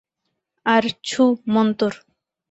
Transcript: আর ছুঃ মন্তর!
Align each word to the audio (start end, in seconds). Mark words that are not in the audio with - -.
আর 0.65 0.83
ছুঃ 1.07 1.31
মন্তর! 1.53 1.93